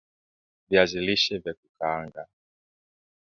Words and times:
Viazi 0.69 0.99
lishe 1.05 1.37
vya 1.37 1.53
kukaanga 1.53 2.27